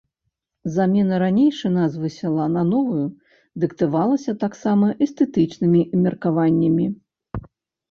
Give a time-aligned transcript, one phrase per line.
[0.77, 3.05] Замена ранейшай назвы сяла на новую
[3.65, 6.85] дыктавалася таксама эстэтычнымі меркаваннямі.